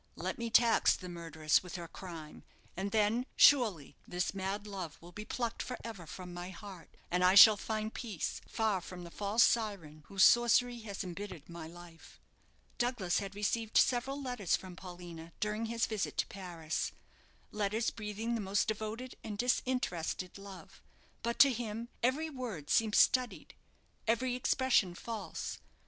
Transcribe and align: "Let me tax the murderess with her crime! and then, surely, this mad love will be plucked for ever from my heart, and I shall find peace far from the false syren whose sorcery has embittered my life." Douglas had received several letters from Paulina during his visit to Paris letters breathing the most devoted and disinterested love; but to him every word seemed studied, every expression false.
"Let 0.15 0.39
me 0.39 0.49
tax 0.49 0.95
the 0.95 1.09
murderess 1.09 1.61
with 1.61 1.75
her 1.75 1.87
crime! 1.87 2.41
and 2.75 2.89
then, 2.89 3.27
surely, 3.35 3.95
this 4.07 4.33
mad 4.33 4.65
love 4.65 4.97
will 4.99 5.11
be 5.11 5.25
plucked 5.25 5.61
for 5.61 5.77
ever 5.83 6.07
from 6.07 6.33
my 6.33 6.49
heart, 6.49 6.97
and 7.11 7.23
I 7.23 7.35
shall 7.35 7.55
find 7.55 7.93
peace 7.93 8.41
far 8.47 8.81
from 8.81 9.03
the 9.03 9.11
false 9.11 9.43
syren 9.43 10.03
whose 10.07 10.23
sorcery 10.23 10.79
has 10.79 11.03
embittered 11.03 11.47
my 11.47 11.67
life." 11.67 12.19
Douglas 12.79 13.19
had 13.19 13.35
received 13.35 13.77
several 13.77 14.19
letters 14.19 14.55
from 14.55 14.75
Paulina 14.75 15.33
during 15.39 15.67
his 15.67 15.85
visit 15.85 16.17
to 16.17 16.25
Paris 16.25 16.93
letters 17.51 17.91
breathing 17.91 18.33
the 18.33 18.41
most 18.41 18.67
devoted 18.67 19.15
and 19.23 19.37
disinterested 19.37 20.39
love; 20.39 20.81
but 21.21 21.37
to 21.37 21.51
him 21.53 21.89
every 22.01 22.31
word 22.31 22.71
seemed 22.71 22.95
studied, 22.95 23.53
every 24.07 24.33
expression 24.35 24.95
false. 24.95 25.59